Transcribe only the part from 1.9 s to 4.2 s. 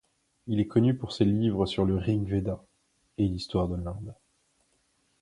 Rig-Véda et l'histoire de l'Inde.